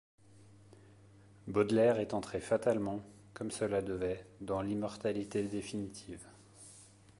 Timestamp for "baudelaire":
1.47-1.99